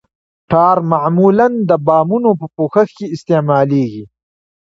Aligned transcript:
ټار 0.51 0.77
معمولاً 0.91 1.47
د 1.69 1.71
بامونو 1.85 2.31
په 2.41 2.47
پوښښ 2.55 2.89
کې 2.97 3.05
استعمالیږي 3.15 4.03